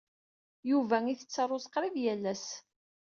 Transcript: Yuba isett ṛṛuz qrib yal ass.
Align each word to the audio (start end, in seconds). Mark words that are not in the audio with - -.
Yuba 0.69 0.97
isett 1.07 1.41
ṛṛuz 1.45 1.65
qrib 1.73 1.95
yal 2.03 2.23
ass. 2.33 2.47